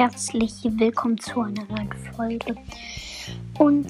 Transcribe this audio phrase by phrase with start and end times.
[0.00, 2.56] herzlich willkommen zu einer neuen Folge.
[3.58, 3.86] Und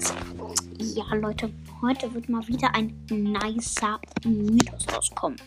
[0.77, 1.49] ja, Leute,
[1.81, 5.39] heute wird mal wieder ein nicer Mythos rauskommen.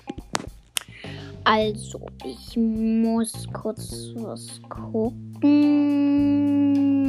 [1.45, 5.43] Also, ich muss kurz was gucken.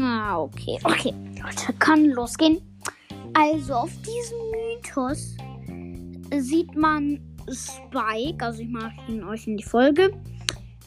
[0.03, 1.13] Ah, okay, okay.
[1.41, 2.57] Leute, kann losgehen.
[3.35, 5.37] Also, auf diesem Mythos
[6.43, 10.11] sieht man Spike, also ich mache ihn euch in die Folge,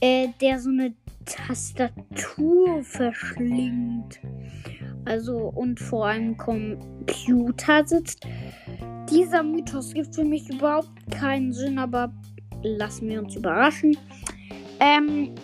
[0.00, 0.92] äh, der so eine
[1.28, 4.20] Tastatur verschlingt.
[5.04, 8.26] Also und vor einem Computer sitzt.
[9.10, 12.12] Dieser Mythos gibt für mich überhaupt keinen Sinn, aber
[12.62, 13.96] lassen wir uns überraschen.
[14.80, 15.34] Ähm,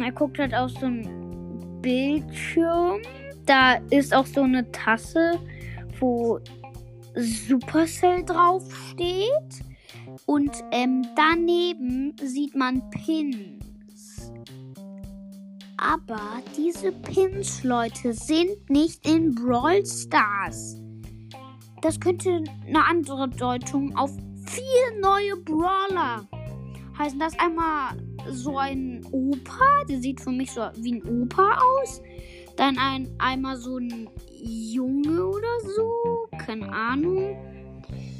[0.00, 3.00] er guckt halt auf so ein Bildschirm.
[3.46, 5.40] Da ist auch so eine Tasse,
[5.98, 6.38] wo
[7.14, 9.64] Supercell draufsteht.
[10.26, 13.75] Und ähm, daneben sieht man Pins.
[15.78, 20.80] Aber diese Pins, Leute, sind nicht in Brawl Stars.
[21.82, 24.10] Das könnte eine andere Deutung auf
[24.46, 26.26] vier neue Brawler
[26.98, 27.18] heißen.
[27.18, 27.96] Das einmal
[28.30, 32.00] so ein Opa, der sieht für mich so wie ein Opa aus.
[32.56, 37.36] Dann ein einmal so ein Junge oder so, keine Ahnung.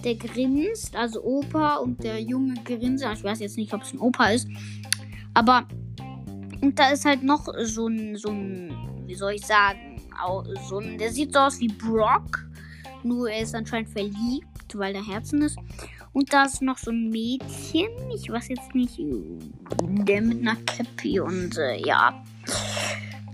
[0.04, 3.04] Der grinst, also Opa und der Junge grinst.
[3.14, 4.46] Ich weiß jetzt nicht, ob es ein Opa ist.
[5.32, 5.66] Aber
[6.60, 8.74] und da ist halt noch so ein, so ein,
[9.06, 10.00] wie soll ich sagen,
[10.68, 12.46] so ein, der sieht so aus wie Brock.
[13.02, 15.58] Nur er ist anscheinend verliebt, weil er Herzen ist.
[16.12, 21.20] Und da ist noch so ein Mädchen, ich weiß jetzt nicht, der mit einer Cappy
[21.20, 22.24] und äh, ja.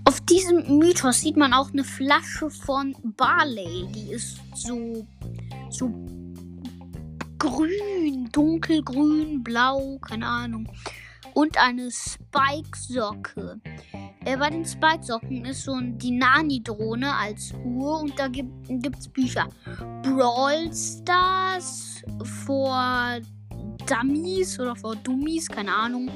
[0.03, 3.87] Auf diesem Mythos sieht man auch eine Flasche von Barley.
[3.95, 5.07] Die ist so,
[5.69, 5.89] so
[7.39, 10.67] grün, dunkelgrün, blau, keine Ahnung
[11.33, 13.59] und eine Spike-Socke.
[14.25, 19.07] Äh, bei den Spike-Socken ist so ein, die Nani-Drohne als Uhr und da gibt es
[19.09, 19.47] Bücher.
[20.03, 22.03] Brawl Stars
[22.45, 23.19] vor
[23.87, 26.09] Dummies oder vor Dummies, keine Ahnung.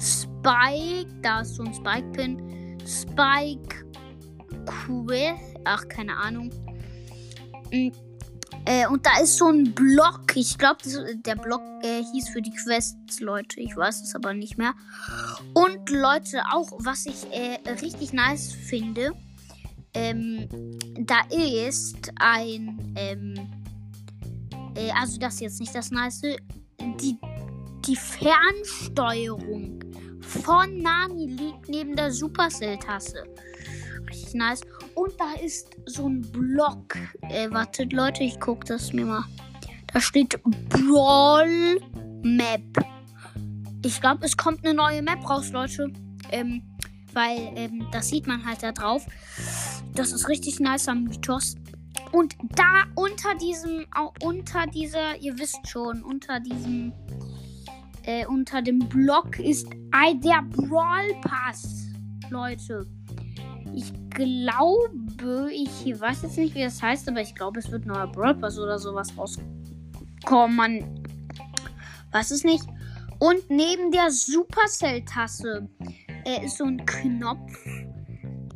[0.00, 2.78] Spike, da ist so ein Spike-Pin.
[2.86, 3.86] Spike
[4.66, 6.50] Quest, ach, keine Ahnung.
[7.72, 7.92] Und
[8.64, 10.36] äh, und da ist so ein Block.
[10.36, 10.78] Ich glaube,
[11.16, 13.60] der Block äh, hieß für die Quests, Leute.
[13.60, 14.74] Ich weiß es aber nicht mehr.
[15.54, 19.12] Und Leute, auch was ich äh, richtig nice finde,
[19.94, 20.48] ähm,
[21.00, 23.34] da ist ein, ähm,
[24.74, 26.22] äh, also das ist jetzt nicht das Nice,
[26.80, 27.18] die,
[27.86, 29.80] die Fernsteuerung
[30.20, 33.24] von Nani liegt neben der Supercell-Tasse.
[34.08, 34.62] Richtig nice.
[34.94, 36.96] Und da ist so ein Block.
[37.22, 39.24] Äh, wartet, Leute, ich gucke das mir mal.
[39.92, 41.80] Da steht Brawl
[42.22, 42.62] Map.
[43.84, 45.92] Ich glaube, es kommt eine neue Map raus, Leute.
[46.30, 46.62] Ähm,
[47.12, 49.06] weil ähm, das sieht man halt da drauf.
[49.94, 51.56] Das ist richtig nice am Mythos.
[52.12, 53.86] Und da unter diesem,
[54.22, 56.92] unter dieser, ihr wisst schon, unter diesem,
[58.04, 61.86] äh, unter dem Block ist der Brawl Pass,
[62.30, 62.86] Leute.
[63.74, 68.06] Ich glaube, ich weiß jetzt nicht, wie das heißt, aber ich glaube, es wird neuer
[68.06, 70.56] Brawl Pass oder sowas rauskommen.
[70.56, 71.04] Man
[72.12, 72.64] weiß es nicht.
[73.18, 75.68] Und neben der Supercell-Tasse
[76.24, 77.52] äh, ist so ein Knopf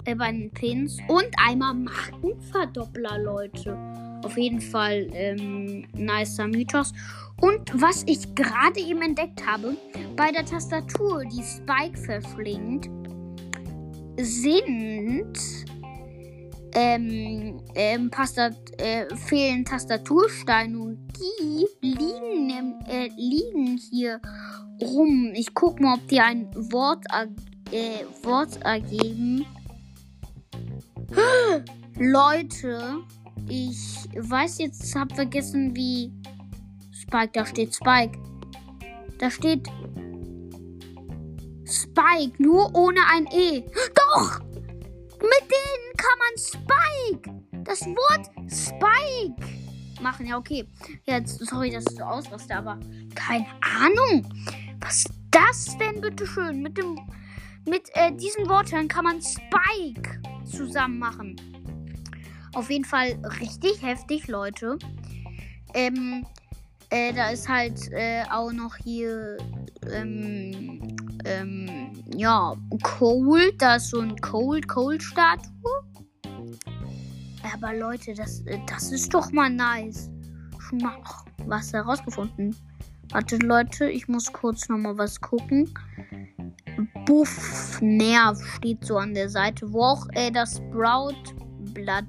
[0.05, 3.77] äh, bei den Pins und einmal Markenverdoppler, Leute.
[4.25, 6.93] Auf jeden Fall ähm, nicer Mythos.
[7.41, 9.77] Und was ich gerade eben entdeckt habe,
[10.17, 12.89] bei der Tastatur, die Spike verschlingt,
[14.19, 15.39] sind
[16.75, 24.21] ähm, ähm, Pastat äh, fehlen Tastatursteine und die liegen, äh, liegen hier
[24.83, 25.33] rum.
[25.35, 27.05] Ich guck mal, ob die ein Wort,
[27.73, 29.47] äh, Wort ergeben.
[31.99, 32.99] Leute,
[33.49, 36.13] ich weiß jetzt, hab vergessen, wie
[36.93, 38.19] Spike, da steht Spike.
[39.19, 39.67] Da steht
[41.67, 43.63] Spike, nur ohne ein E.
[43.95, 44.41] Doch!
[44.41, 47.65] Mit denen kann man Spike!
[47.65, 49.35] Das Wort Spike
[50.01, 50.27] machen.
[50.27, 50.65] Ja, okay.
[51.05, 52.79] Jetzt, sorry, dass ich so ausraste, aber
[53.15, 54.25] keine Ahnung.
[54.81, 56.63] Was das denn, bitteschön?
[56.63, 56.99] Mit dem.
[57.69, 61.35] Mit äh, diesen Worten kann man Spike zusammen machen.
[62.55, 64.79] Auf jeden Fall richtig heftig, Leute.
[65.75, 66.25] Ähm,
[66.91, 69.37] äh, da ist halt äh, auch noch hier
[69.91, 70.97] ähm,
[71.27, 73.61] ähm, ja, Cold.
[73.61, 75.51] Da ist so ein Cold-Cold-Statue.
[77.55, 80.11] Aber Leute, das, äh, das ist doch mal nice.
[80.59, 82.55] Schon mal ach, was herausgefunden.
[83.11, 85.73] Warte, Leute, ich muss kurz nochmal was gucken.
[87.07, 92.05] Buff Nerv steht so an der Seite, wo auch äh, das Sprout-Blatt.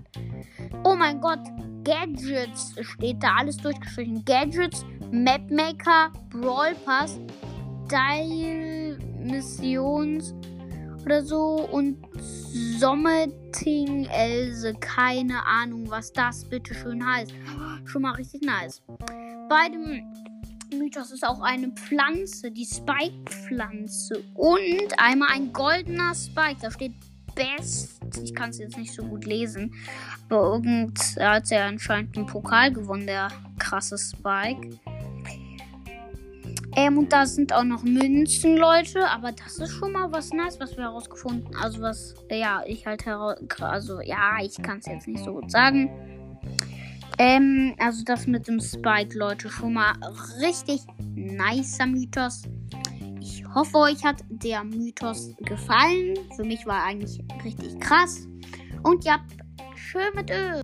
[0.84, 1.40] Oh mein Gott,
[1.84, 4.26] Gadgets steht da alles durchgestrichen.
[4.26, 7.20] Gadgets, Mapmaker, Brawl Pass,
[7.90, 10.34] Dial Missions
[11.06, 11.98] oder so und
[12.80, 14.74] Sommeting Else.
[14.80, 17.34] Keine Ahnung, was das bitte schön heißt.
[17.86, 18.82] Schon mal richtig nice.
[19.50, 20.04] Bei dem
[20.78, 24.24] Mythos ist auch eine Pflanze, die Spike-Pflanze.
[24.34, 26.58] Und einmal ein goldener Spike.
[26.62, 26.94] Da steht
[27.36, 28.02] Best.
[28.22, 29.74] Ich kann es jetzt nicht so gut lesen.
[30.28, 33.30] Aber irgend hat er anscheinend einen Pokal gewonnen, der
[33.60, 34.78] krasse Spike.
[36.78, 39.10] Ähm, und da sind auch noch Münzen, Leute.
[39.10, 43.04] Aber das ist schon mal was Nice, was wir herausgefunden Also, was, ja, ich halt
[43.04, 43.36] heraus.
[43.60, 45.90] Also, ja, ich kann es jetzt nicht so gut sagen.
[47.18, 49.94] Ähm, also das mit dem Spike, Leute, schon mal
[50.40, 50.82] richtig
[51.16, 52.44] nicer Mythos.
[53.20, 56.14] Ich hoffe, euch hat der Mythos gefallen.
[56.36, 58.28] Für mich war er eigentlich richtig krass.
[58.84, 59.18] Und ja,
[59.76, 60.62] schön mit Öl.